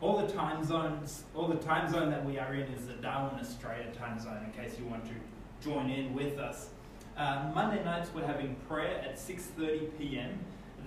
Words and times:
all 0.00 0.24
the 0.24 0.32
time 0.32 0.64
zones, 0.64 1.24
all 1.34 1.48
the 1.48 1.56
time 1.56 1.90
zone 1.90 2.10
that 2.10 2.24
we 2.24 2.38
are 2.38 2.54
in 2.54 2.62
is 2.72 2.86
the 2.86 2.94
Darwin, 2.94 3.38
Australia 3.38 3.86
time 3.96 4.18
zone. 4.18 4.38
In 4.44 4.62
case 4.62 4.78
you 4.78 4.86
want 4.86 5.04
to 5.04 5.14
join 5.62 5.90
in 5.90 6.14
with 6.14 6.38
us, 6.38 6.70
uh, 7.16 7.50
Monday 7.54 7.84
nights 7.84 8.10
we're 8.14 8.26
having 8.26 8.56
prayer 8.68 8.98
at 9.04 9.16
6:30 9.16 9.98
p.m. 9.98 10.38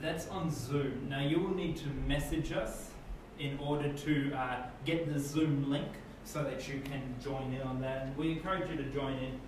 That's 0.01 0.27
on 0.29 0.51
Zoom. 0.51 1.07
Now 1.09 1.21
you 1.21 1.39
will 1.39 1.53
need 1.53 1.77
to 1.77 1.87
message 2.07 2.51
us 2.51 2.89
in 3.39 3.57
order 3.59 3.91
to 3.93 4.33
uh, 4.33 4.63
get 4.85 5.11
the 5.11 5.19
Zoom 5.19 5.69
link 5.69 5.87
so 6.25 6.43
that 6.43 6.67
you 6.67 6.79
can 6.81 7.15
join 7.23 7.53
in 7.53 7.61
on 7.61 7.81
that. 7.81 8.07
And 8.07 8.17
we 8.17 8.31
encourage 8.31 8.69
you 8.69 8.77
to 8.77 8.83
join 8.85 9.13
in 9.13 9.39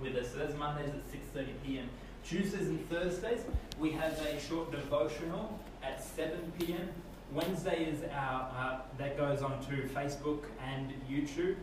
with 0.00 0.16
us. 0.16 0.32
So 0.32 0.38
that's 0.38 0.56
Mondays 0.56 0.88
at 0.88 1.06
6:30 1.12 1.48
p.m. 1.64 1.88
Tuesdays 2.24 2.68
and 2.68 2.88
Thursdays 2.88 3.44
we 3.78 3.92
have 3.92 4.12
a 4.20 4.38
short 4.40 4.70
devotional 4.70 5.58
at 5.82 6.02
7 6.02 6.52
p.m. 6.58 6.88
Wednesday 7.32 7.84
is 7.84 8.02
our 8.12 8.50
uh, 8.56 8.80
that 8.98 9.16
goes 9.16 9.40
on 9.42 9.60
to 9.66 9.88
Facebook 9.94 10.46
and 10.60 10.92
YouTube. 11.08 11.54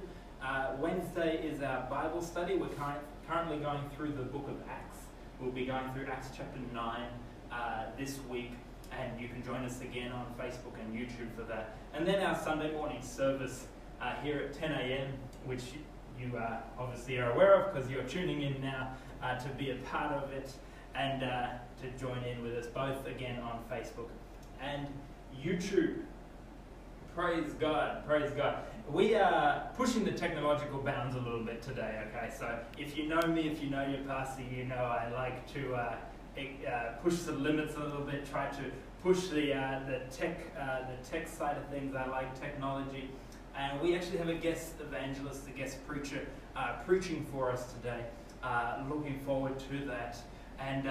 Uh, 0.42 0.69
Wednesday 0.80 1.46
is 1.46 1.62
our 1.62 1.86
Bible 1.90 2.22
study. 2.22 2.56
We're 2.56 2.69
current, 2.69 3.02
currently 3.28 3.58
going 3.58 3.81
through 3.96 4.14
the 4.14 4.24
book 4.24 4.48
of 4.48 4.56
Acts. 4.69 4.98
We'll 5.42 5.52
be 5.52 5.66
going 5.66 5.92
through 5.92 6.06
Acts 6.06 6.30
chapter 6.36 6.60
9 6.74 7.02
uh, 7.52 7.84
this 7.98 8.18
week, 8.30 8.54
and 8.94 9.19
you 9.19 9.28
can 9.28 9.44
join 9.44 9.66
us 9.66 9.81
again 9.81 10.14
on 10.14 10.28
Facebook 10.40 10.80
and 10.80 10.98
YouTube 10.98 11.36
for 11.36 11.44
that. 11.44 11.75
And 11.94 12.08
then 12.08 12.24
our 12.24 12.42
Sunday 12.42 12.72
morning 12.72 13.02
service 13.02 13.68
uh, 14.02 14.14
here 14.24 14.40
at 14.40 14.54
10 14.54 14.72
a.m., 14.72 15.14
which 15.46 15.64
you 16.18 16.38
uh, 16.38 16.62
obviously 16.80 17.18
are 17.18 17.34
aware 17.34 17.62
of 17.62 17.74
because 17.74 17.92
you're 17.92 18.04
tuning 18.04 18.42
in 18.42 18.62
now 18.62 18.94
uh, 19.22 19.38
to 19.38 19.50
be 19.50 19.72
a 19.72 19.75
part 19.75 20.14
of 20.14 20.31
it 20.31 20.50
and 20.96 21.19
to 21.22 21.92
join 22.00 22.24
in 22.24 22.42
with 22.42 22.54
us 22.54 22.68
both 22.68 23.06
again 23.06 23.40
on 23.42 23.60
Facebook 23.69 24.08
and 24.62 24.88
YouTube. 25.44 26.00
Praise 27.16 27.54
God, 27.60 28.06
praise 28.06 28.32
God. 28.32 28.60
We 28.92 29.16
are 29.16 29.70
pushing 29.76 30.06
the 30.06 30.12
technological 30.12 30.80
bounds 30.80 31.16
a 31.16 31.20
little 31.20 31.44
bit 31.44 31.62
today, 31.62 32.04
okay? 32.08 32.32
So 32.32 32.60
if 32.78 32.96
you 32.96 33.08
know 33.08 33.22
me, 33.28 33.50
if 33.50 33.62
you 33.62 33.70
know 33.70 33.86
your 33.88 34.02
pastor, 34.02 34.44
you 34.44 34.66
know 34.66 34.76
I 34.76 35.10
like 35.12 35.52
to 35.54 35.74
uh, 35.74 35.96
uh, 36.38 36.72
push 37.04 37.16
the 37.20 37.32
limits 37.32 37.76
a 37.76 37.80
little 37.80 38.04
bit, 38.04 38.30
try 38.30 38.50
to 38.50 38.64
push 39.02 39.30
the, 39.30 39.54
uh, 39.54 39.80
the, 39.88 40.02
tech, 40.16 40.38
uh, 40.60 40.82
the 40.82 41.10
tech 41.10 41.28
side 41.28 41.58
of 41.58 41.66
things. 41.70 41.96
I 41.96 42.08
like 42.08 42.40
technology. 42.40 43.10
And 43.58 43.82
we 43.82 43.96
actually 43.96 44.20
have 44.20 44.30
a 44.30 44.36
guest 44.36 44.74
evangelist, 44.80 45.48
a 45.48 45.58
guest 45.58 45.86
preacher, 45.88 46.26
uh, 46.56 46.74
preaching 46.86 47.26
for 47.32 47.52
us 47.52 47.74
today. 47.74 48.06
Uh, 48.44 48.84
looking 48.88 49.20
forward 49.22 49.58
to 49.72 49.86
that. 49.88 50.18
And 50.60 50.84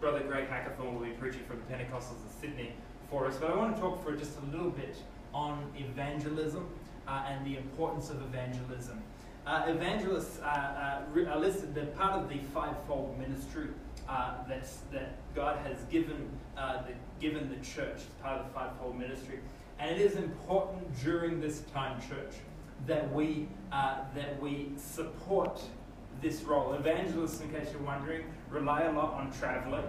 Brother 0.00 0.20
Greg 0.20 0.48
Hackathorn 0.48 0.94
will 0.94 1.06
be 1.06 1.12
preaching 1.12 1.44
from 1.46 1.58
the 1.58 1.72
Pentecostals 1.72 2.20
in 2.26 2.40
Sydney 2.40 2.74
for 3.10 3.26
us. 3.26 3.36
But 3.36 3.50
I 3.50 3.56
want 3.56 3.74
to 3.74 3.80
talk 3.80 4.04
for 4.04 4.14
just 4.14 4.38
a 4.38 4.56
little 4.56 4.70
bit 4.70 4.96
on 5.32 5.64
evangelism 5.76 6.66
uh, 7.06 7.24
and 7.28 7.44
the 7.44 7.56
importance 7.56 8.10
of 8.10 8.22
evangelism. 8.22 9.02
Uh, 9.46 9.64
evangelists 9.66 10.40
uh, 10.40 11.02
uh 11.14 11.30
are 11.30 11.38
listed, 11.38 11.74
they're 11.74 11.84
part 11.86 12.12
of 12.12 12.28
the 12.30 12.38
fivefold 12.54 13.18
ministry 13.18 13.68
uh, 14.08 14.36
that's, 14.48 14.78
that 14.90 15.16
God 15.34 15.58
has 15.66 15.76
given, 15.90 16.28
the, 16.56 16.94
given 17.20 17.50
the 17.50 17.56
church 17.56 17.96
as 17.96 18.22
part 18.22 18.40
of 18.40 18.46
the 18.46 18.52
fivefold 18.52 18.98
ministry. 18.98 19.40
And 19.78 19.90
it 19.90 20.00
is 20.00 20.16
important 20.16 20.86
during 21.02 21.40
this 21.40 21.60
time, 21.74 22.00
church, 22.08 22.34
that 22.86 23.12
we, 23.12 23.48
that 23.70 24.40
we 24.40 24.72
support 24.76 25.60
this 26.22 26.42
role. 26.42 26.74
Evangelists, 26.74 27.40
in 27.40 27.50
case 27.50 27.68
you're 27.72 27.82
wondering, 27.82 28.24
rely 28.50 28.82
a 28.82 28.92
lot 28.92 29.14
on 29.14 29.32
traveling 29.32 29.84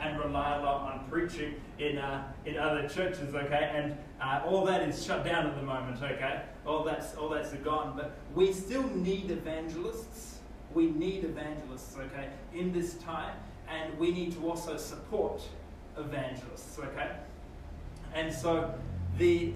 and 0.00 0.18
rely 0.18 0.56
a 0.56 0.62
lot 0.62 0.92
on 0.92 1.08
preaching 1.08 1.54
in, 1.78 1.98
uh, 1.98 2.24
in 2.44 2.56
other 2.56 2.88
churches, 2.88 3.34
okay? 3.34 3.72
And 3.74 3.96
uh, 4.20 4.42
all 4.46 4.64
that 4.66 4.88
is 4.88 5.04
shut 5.04 5.24
down 5.24 5.46
at 5.46 5.56
the 5.56 5.62
moment, 5.62 6.02
okay? 6.02 6.42
All 6.66 6.84
that's, 6.84 7.14
all 7.14 7.28
that's 7.28 7.52
gone. 7.54 7.94
But 7.96 8.16
we 8.34 8.52
still 8.52 8.88
need 8.94 9.30
evangelists. 9.30 10.38
We 10.74 10.86
need 10.86 11.24
evangelists, 11.24 11.96
okay, 11.98 12.28
in 12.54 12.72
this 12.72 12.94
time. 12.94 13.34
And 13.68 13.98
we 13.98 14.12
need 14.12 14.32
to 14.32 14.48
also 14.48 14.76
support 14.76 15.42
evangelists, 15.96 16.78
okay? 16.78 17.10
And 18.14 18.32
so 18.32 18.74
the, 19.18 19.52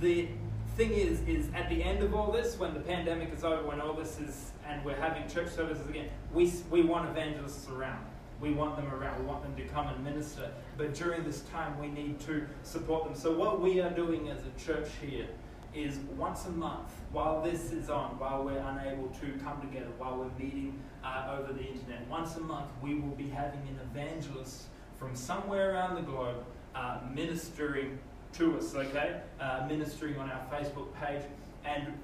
the 0.00 0.28
thing 0.76 0.90
is, 0.92 1.20
is 1.20 1.48
at 1.54 1.68
the 1.68 1.82
end 1.82 2.02
of 2.02 2.14
all 2.14 2.32
this, 2.32 2.58
when 2.58 2.74
the 2.74 2.80
pandemic 2.80 3.32
is 3.32 3.44
over, 3.44 3.62
when 3.64 3.80
all 3.80 3.94
this 3.94 4.18
is, 4.18 4.50
and 4.66 4.84
we're 4.84 4.96
having 4.96 5.28
church 5.28 5.50
services 5.50 5.88
again, 5.88 6.08
we, 6.32 6.52
we 6.70 6.82
want 6.82 7.08
evangelists 7.08 7.68
around 7.68 8.04
we 8.44 8.52
want 8.52 8.76
them 8.76 8.92
around, 8.92 9.18
we 9.18 9.24
want 9.24 9.42
them 9.42 9.56
to 9.56 9.64
come 9.72 9.88
and 9.88 10.04
minister. 10.04 10.50
But 10.76 10.92
during 10.94 11.24
this 11.24 11.40
time, 11.52 11.78
we 11.80 11.88
need 11.88 12.20
to 12.20 12.46
support 12.62 13.04
them. 13.04 13.14
So, 13.14 13.32
what 13.32 13.60
we 13.60 13.80
are 13.80 13.90
doing 13.90 14.28
as 14.28 14.38
a 14.40 14.64
church 14.64 14.88
here 15.00 15.26
is 15.74 15.96
once 16.16 16.44
a 16.44 16.50
month, 16.50 16.90
while 17.10 17.40
this 17.40 17.72
is 17.72 17.88
on, 17.88 18.18
while 18.18 18.44
we're 18.44 18.58
unable 18.58 19.08
to 19.08 19.32
come 19.42 19.60
together, 19.62 19.88
while 19.96 20.18
we're 20.18 20.44
meeting 20.44 20.78
uh, 21.02 21.38
over 21.38 21.54
the 21.54 21.64
internet, 21.64 22.06
once 22.08 22.36
a 22.36 22.40
month 22.40 22.70
we 22.82 22.94
will 22.94 23.16
be 23.16 23.28
having 23.28 23.60
an 23.60 23.80
evangelist 23.90 24.64
from 24.98 25.16
somewhere 25.16 25.72
around 25.72 25.94
the 25.94 26.02
globe 26.02 26.44
uh, 26.74 26.98
ministering 27.12 27.98
to 28.34 28.58
us, 28.58 28.74
okay? 28.74 29.20
Uh, 29.40 29.64
ministering 29.68 30.16
on 30.18 30.30
our 30.30 30.46
Facebook 30.52 30.92
page. 31.00 31.22
And 31.64 31.94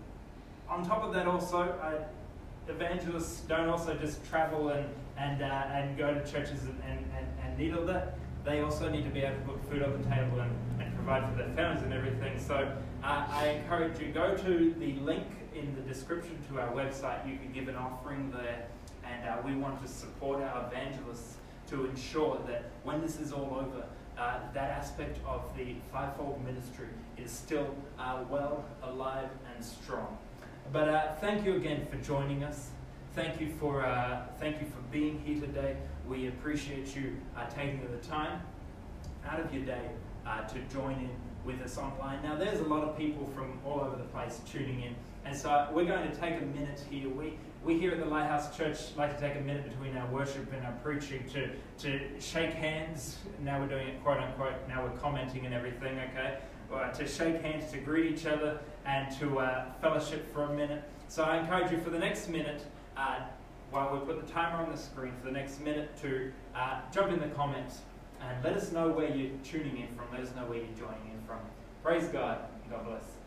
on 0.69 0.87
top 0.87 1.05
of 1.05 1.13
that, 1.13 1.27
also, 1.27 1.61
uh, 1.61 2.73
evangelists 2.73 3.41
don't 3.43 3.69
also 3.69 3.95
just 3.95 4.25
travel 4.29 4.71
and 4.71 4.87
and, 5.21 5.43
uh, 5.43 5.45
and 5.45 5.97
go 5.99 6.15
to 6.15 6.21
churches 6.21 6.63
and, 6.65 6.83
and, 6.89 7.27
and, 7.45 7.59
need 7.59 7.75
all 7.75 7.85
that, 7.85 8.17
they 8.43 8.63
also 8.63 8.89
need 8.89 9.05
to 9.05 9.11
be 9.11 9.21
able 9.21 9.37
to 9.37 9.43
put 9.43 9.71
food 9.71 9.83
on 9.83 9.93
the 10.01 10.09
table 10.09 10.41
and, 10.41 10.51
and 10.81 10.95
provide 10.95 11.29
for 11.31 11.37
their 11.37 11.55
families 11.55 11.83
and 11.83 11.93
everything. 11.93 12.39
So 12.39 12.73
uh, 13.05 13.27
I 13.29 13.49
encourage 13.49 14.01
you, 14.01 14.13
go 14.13 14.35
to 14.35 14.75
the 14.79 14.95
link 15.01 15.27
in 15.55 15.75
the 15.75 15.83
description 15.83 16.39
to 16.49 16.61
our 16.61 16.73
website. 16.73 17.31
You 17.31 17.37
can 17.37 17.53
give 17.53 17.69
an 17.69 17.77
offering 17.77 18.31
there. 18.31 18.67
And 19.05 19.29
uh, 19.29 19.37
we 19.45 19.55
want 19.57 19.83
to 19.83 19.89
support 19.89 20.43
our 20.43 20.67
evangelists 20.67 21.37
to 21.69 21.87
ensure 21.87 22.41
that 22.47 22.71
when 22.85 23.03
this 23.03 23.21
is 23.21 23.33
all 23.33 23.59
over, 23.61 23.85
uh, 24.17 24.39
that 24.55 24.71
aspect 24.71 25.19
of 25.27 25.43
the 25.57 25.75
fivefold 25.93 26.43
ministry 26.45 26.89
is 27.17 27.31
still 27.31 27.75
uh, 27.99 28.23
well, 28.31 28.65
alive, 28.83 29.29
and 29.55 29.65
strong. 29.65 30.17
But 30.73 30.89
uh, 30.89 31.15
thank 31.21 31.45
you 31.45 31.57
again 31.57 31.87
for 31.91 31.97
joining 31.97 32.45
us. 32.45 32.71
Thank 33.13 33.41
you 33.41 33.49
for 33.59 33.85
uh, 33.85 34.27
thank 34.39 34.61
you 34.61 34.69
for 34.69 34.81
being 34.93 35.21
here 35.25 35.41
today. 35.41 35.77
We 36.09 36.29
appreciate 36.29 36.95
you 36.95 37.17
uh, 37.37 37.45
taking 37.51 37.81
the 37.91 38.07
time 38.07 38.41
out 39.27 39.41
of 39.41 39.53
your 39.53 39.65
day 39.65 39.91
uh, 40.25 40.43
to 40.43 40.61
join 40.73 40.93
in 40.93 41.11
with 41.45 41.61
us 41.61 41.77
online. 41.77 42.23
Now, 42.23 42.37
there's 42.37 42.61
a 42.61 42.65
lot 42.65 42.85
of 42.85 42.97
people 42.97 43.29
from 43.35 43.59
all 43.67 43.81
over 43.81 43.97
the 43.97 44.05
place 44.05 44.41
tuning 44.49 44.83
in, 44.83 44.95
and 45.25 45.37
so 45.37 45.69
we're 45.73 45.87
going 45.87 46.09
to 46.09 46.17
take 46.17 46.41
a 46.41 46.45
minute 46.45 46.85
here. 46.89 47.09
We 47.09 47.37
we 47.65 47.77
here 47.81 47.91
at 47.91 47.99
the 47.99 48.07
Lighthouse 48.07 48.57
Church 48.57 48.79
like 48.97 49.19
to 49.19 49.21
take 49.21 49.37
a 49.37 49.45
minute 49.45 49.69
between 49.69 49.97
our 49.97 50.07
worship 50.13 50.53
and 50.53 50.65
our 50.65 50.75
preaching 50.85 51.25
to 51.33 51.51
to 51.79 52.21
shake 52.21 52.53
hands. 52.53 53.19
Now 53.43 53.59
we're 53.59 53.67
doing 53.67 53.89
it 53.89 54.05
quote 54.05 54.19
unquote. 54.19 54.55
Now 54.69 54.85
we're 54.85 54.97
commenting 54.99 55.47
and 55.47 55.55
everything. 55.55 55.99
Okay. 55.99 56.39
Uh, 56.73 56.89
to 56.93 57.09
shake 57.09 57.43
hands, 57.43 57.73
to 57.73 57.79
greet 57.79 58.13
each 58.13 58.27
other, 58.27 58.61
and 58.87 59.11
to 59.19 59.41
uh, 59.41 59.65
fellowship 59.81 60.33
for 60.33 60.45
a 60.45 60.55
minute. 60.55 60.85
So 61.09 61.25
I 61.25 61.39
encourage 61.39 61.73
you 61.73 61.81
for 61.81 61.91
the 61.91 61.99
next 61.99 62.29
minute 62.29 62.63
uh, 63.01 63.21
while 63.71 63.93
we 63.93 64.01
put 64.01 64.25
the 64.25 64.33
timer 64.33 64.59
on 64.59 64.71
the 64.71 64.77
screen 64.77 65.13
for 65.19 65.27
the 65.27 65.33
next 65.33 65.61
minute 65.61 65.97
to 66.03 66.33
uh, 66.55 66.81
jump 66.93 67.13
in 67.13 67.21
the 67.21 67.35
comments 67.35 67.81
and 68.21 68.45
let 68.45 68.55
us 68.55 68.73
know 68.73 68.89
where 68.89 69.09
you're 69.09 69.31
tuning 69.45 69.79
in 69.79 69.89
from. 69.95 70.07
Let 70.13 70.21
us 70.21 70.35
know 70.35 70.43
where 70.43 70.59
you're 70.59 70.67
joining 70.77 71.11
in 71.13 71.23
from. 71.27 71.39
Praise 71.83 72.09
God. 72.09 72.41
God 72.69 72.85
bless. 72.87 73.20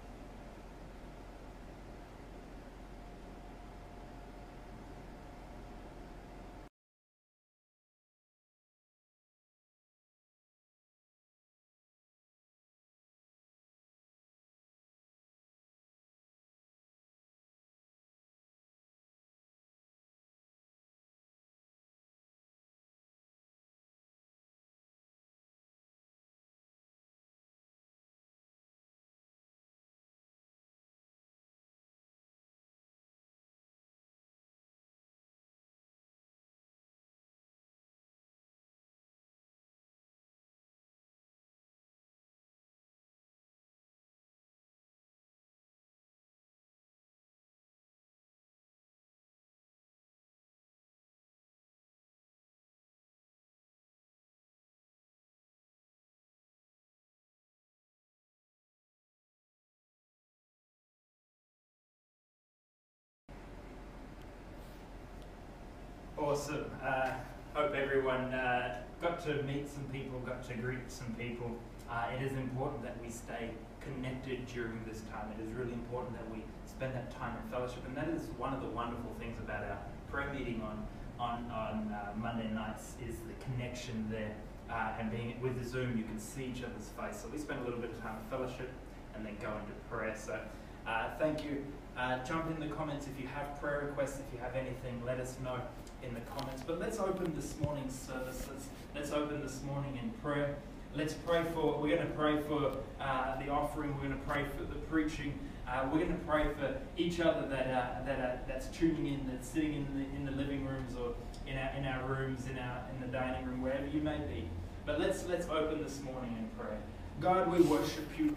Awesome. 66.33 66.65
Uh, 66.83 67.11
hope 67.53 67.75
everyone 67.75 68.33
uh, 68.33 68.81
got 69.03 69.23
to 69.23 69.43
meet 69.43 69.69
some 69.69 69.83
people, 69.91 70.17
got 70.21 70.41
to 70.47 70.55
greet 70.55 70.89
some 70.91 71.13
people. 71.13 71.51
Uh, 71.87 72.05
it 72.17 72.23
is 72.25 72.31
important 72.31 72.81
that 72.81 72.95
we 73.03 73.09
stay 73.11 73.51
connected 73.79 74.43
during 74.47 74.83
this 74.89 75.01
time. 75.11 75.27
It 75.37 75.43
is 75.43 75.53
really 75.53 75.73
important 75.73 76.17
that 76.17 76.27
we 76.35 76.41
spend 76.65 76.95
that 76.95 77.15
time 77.15 77.37
in 77.37 77.51
fellowship, 77.51 77.85
and 77.85 77.95
that 77.95 78.07
is 78.07 78.29
one 78.39 78.51
of 78.51 78.61
the 78.61 78.67
wonderful 78.69 79.13
things 79.19 79.37
about 79.37 79.63
our 79.63 79.77
prayer 80.09 80.33
meeting 80.33 80.63
on 80.63 80.87
on, 81.19 81.45
on 81.51 81.93
uh, 81.93 82.11
Monday 82.17 82.49
nights 82.51 82.95
is 83.07 83.13
the 83.29 83.45
connection 83.45 84.07
there. 84.09 84.33
Uh, 84.71 84.97
and 84.99 85.11
being 85.11 85.39
with 85.39 85.61
the 85.61 85.69
Zoom, 85.69 85.95
you 85.95 86.03
can 86.03 86.19
see 86.19 86.45
each 86.45 86.63
other's 86.63 86.89
face. 86.97 87.21
So 87.21 87.29
we 87.31 87.37
spend 87.37 87.61
a 87.61 87.63
little 87.63 87.79
bit 87.79 87.91
of 87.91 88.01
time 88.01 88.17
in 88.17 88.29
fellowship 88.35 88.71
and 89.13 89.23
then 89.23 89.37
go 89.39 89.49
into 89.49 89.71
prayer. 89.87 90.15
So 90.17 90.39
uh, 90.87 91.11
thank 91.19 91.45
you. 91.45 91.63
Uh, 91.97 92.17
jump 92.23 92.49
in 92.49 92.59
the 92.59 92.73
comments 92.75 93.05
if 93.05 93.21
you 93.21 93.27
have 93.27 93.59
prayer 93.61 93.85
requests, 93.87 94.19
if 94.19 94.33
you 94.33 94.39
have 94.39 94.55
anything, 94.55 94.99
let 95.05 95.19
us 95.19 95.37
know 95.43 95.59
in 96.01 96.11
the 96.13 96.21
comments. 96.21 96.63
But 96.65 96.79
let's 96.79 96.99
open 96.99 97.33
this 97.35 97.53
morning's 97.61 97.93
service. 97.93 98.47
Let's, 98.95 99.11
open 99.11 99.41
this 99.41 99.61
morning 99.63 99.99
in 100.01 100.09
prayer. 100.21 100.55
Let's 100.95 101.13
pray 101.13 101.43
for, 101.53 101.79
we're 101.79 101.95
going 101.95 102.07
to 102.07 102.13
pray 102.15 102.41
for 102.47 102.77
uh, 102.99 103.39
the 103.43 103.49
offering, 103.49 103.93
we're 103.93 104.07
going 104.07 104.19
to 104.19 104.25
pray 104.27 104.45
for 104.57 104.63
the 104.63 104.79
preaching. 104.85 105.37
Uh, 105.67 105.87
we're 105.91 105.99
going 105.99 106.17
to 106.17 106.25
pray 106.25 106.47
for 106.59 106.75
each 106.97 107.19
other 107.19 107.47
that, 107.47 108.05
that 108.05 108.47
that's 108.47 108.67
tuning 108.67 109.07
in, 109.13 109.27
that's 109.27 109.47
sitting 109.47 109.73
in 109.73 109.87
the, 109.95 110.15
in 110.15 110.25
the 110.25 110.31
living 110.31 110.65
rooms 110.65 110.95
or 110.95 111.13
in 111.47 111.57
our, 111.57 111.69
in 111.77 111.85
our 111.85 112.05
rooms, 112.07 112.47
in, 112.47 112.57
our, 112.57 112.81
in 112.93 113.01
the 113.01 113.07
dining 113.07 113.45
room, 113.45 113.61
wherever 113.61 113.87
you 113.87 114.01
may 114.01 114.17
be. 114.17 114.49
But 114.85 114.99
let's, 114.99 115.25
let's 115.25 115.47
open 115.47 115.81
this 115.83 116.01
morning 116.01 116.35
in 116.37 116.47
prayer. 116.59 116.77
God, 117.19 117.51
we 117.51 117.61
worship 117.61 118.07
you. 118.17 118.35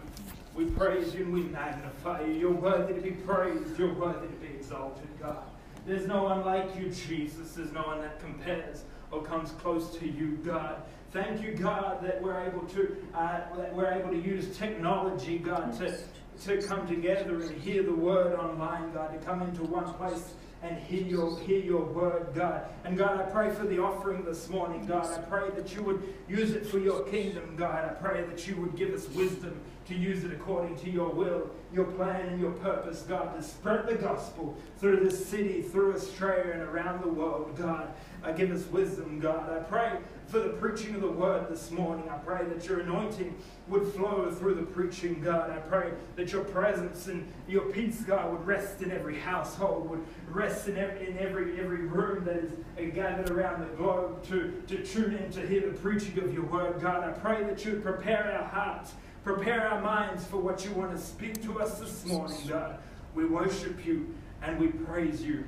We 0.55 0.65
praise 0.65 1.13
you 1.13 1.23
and 1.25 1.33
we 1.33 1.43
magnify 1.43 2.25
you. 2.25 2.33
You're 2.33 2.51
worthy 2.51 2.93
to 2.93 3.01
be 3.01 3.11
praised. 3.11 3.77
You're 3.77 3.93
worthy 3.93 4.27
to 4.27 4.33
be 4.35 4.47
exalted, 4.47 5.07
God. 5.19 5.43
There's 5.85 6.07
no 6.07 6.23
one 6.23 6.43
like 6.43 6.75
you, 6.75 6.89
Jesus. 6.89 7.53
There's 7.53 7.71
no 7.71 7.83
one 7.83 8.01
that 8.01 8.19
compares 8.19 8.83
or 9.11 9.23
comes 9.23 9.51
close 9.51 9.95
to 9.97 10.07
you, 10.07 10.39
God. 10.43 10.81
Thank 11.11 11.41
you, 11.41 11.53
God, 11.53 12.03
that 12.03 12.21
we're 12.21 12.41
able 12.41 12.65
to 12.67 12.97
uh, 13.13 13.39
that 13.55 13.73
we're 13.73 13.91
able 13.91 14.09
to 14.09 14.17
use 14.17 14.57
technology, 14.57 15.37
God, 15.37 15.77
to 15.79 15.97
to 16.45 16.61
come 16.61 16.87
together 16.87 17.41
and 17.41 17.61
hear 17.61 17.83
the 17.83 17.93
word 17.93 18.37
online, 18.37 18.91
God, 18.93 19.13
to 19.13 19.25
come 19.25 19.41
into 19.41 19.63
one 19.63 19.91
place 19.93 20.33
and 20.63 20.77
hear 20.77 21.03
your, 21.03 21.39
hear 21.39 21.59
your 21.59 21.83
word, 21.83 22.27
God. 22.33 22.65
And 22.83 22.97
God, 22.97 23.19
I 23.19 23.23
pray 23.23 23.51
for 23.51 23.65
the 23.65 23.79
offering 23.79 24.23
this 24.25 24.49
morning, 24.49 24.85
God. 24.85 25.05
I 25.05 25.21
pray 25.21 25.49
that 25.51 25.75
you 25.75 25.83
would 25.83 26.01
use 26.27 26.51
it 26.51 26.65
for 26.65 26.79
your 26.79 27.03
kingdom, 27.03 27.55
God. 27.55 27.85
I 27.85 27.93
pray 27.93 28.23
that 28.23 28.47
you 28.47 28.55
would 28.57 28.75
give 28.75 28.93
us 28.93 29.07
wisdom 29.09 29.59
to 29.87 29.95
use 29.95 30.23
it 30.23 30.33
according 30.33 30.77
to 30.77 30.89
your 30.89 31.09
will, 31.09 31.49
your 31.73 31.85
plan, 31.85 32.27
and 32.27 32.41
your 32.41 32.51
purpose, 32.51 33.03
God, 33.03 33.35
to 33.35 33.41
spread 33.41 33.87
the 33.87 33.95
gospel 33.95 34.57
through 34.79 35.01
this 35.01 35.25
city, 35.25 35.61
through 35.61 35.93
Australia, 35.93 36.51
and 36.51 36.61
around 36.63 37.01
the 37.01 37.07
world, 37.07 37.55
God. 37.57 37.93
Uh, 38.27 38.33
give 38.33 38.51
us 38.51 38.65
wisdom, 38.67 39.21
God. 39.21 39.49
I 39.49 39.59
pray 39.59 39.93
for 40.25 40.39
the 40.39 40.49
preaching 40.49 40.95
of 40.95 41.01
the 41.01 41.09
word 41.09 41.47
this 41.49 41.71
morning. 41.71 42.09
I 42.09 42.17
pray 42.17 42.43
that 42.45 42.67
your 42.67 42.81
anointing 42.81 43.33
would 43.69 43.87
flow 43.93 44.29
through 44.31 44.55
the 44.55 44.63
preaching, 44.63 45.21
God. 45.21 45.49
I 45.49 45.59
pray 45.59 45.91
that 46.17 46.33
your 46.33 46.43
presence 46.43 47.07
and 47.07 47.25
your 47.47 47.71
peace, 47.71 48.01
God, 48.01 48.29
would 48.33 48.45
rest 48.45 48.81
in 48.81 48.91
every 48.91 49.17
household, 49.17 49.89
would 49.89 50.03
rest 50.29 50.67
in 50.67 50.75
every, 50.75 51.07
in 51.07 51.17
every, 51.19 51.57
every 51.57 51.85
room 51.85 52.25
that 52.25 52.35
is 52.35 52.93
gathered 52.93 53.29
around 53.29 53.61
the 53.61 53.73
globe 53.77 54.21
to, 54.25 54.61
to 54.67 54.83
tune 54.83 55.13
in 55.13 55.31
to 55.31 55.47
hear 55.47 55.61
the 55.61 55.77
preaching 55.77 56.19
of 56.19 56.33
your 56.33 56.43
word, 56.47 56.81
God. 56.81 57.05
I 57.05 57.11
pray 57.11 57.45
that 57.45 57.63
you 57.63 57.73
would 57.73 57.83
prepare 57.83 58.37
our 58.41 58.47
hearts, 58.49 58.91
prepare 59.23 59.69
our 59.69 59.81
minds 59.81 60.25
for 60.25 60.35
what 60.35 60.65
you 60.65 60.71
want 60.71 60.91
to 60.91 60.97
speak 60.97 61.41
to 61.43 61.61
us 61.61 61.79
this 61.79 62.05
morning, 62.05 62.39
God. 62.45 62.79
We 63.15 63.23
worship 63.23 63.85
you 63.85 64.13
and 64.41 64.59
we 64.59 64.67
praise 64.67 65.23
you. 65.23 65.45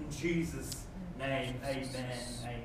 In 0.00 0.10
Jesus' 0.10 0.86
name, 1.22 1.60
amen. 1.64 1.84
Amen. 2.44 2.61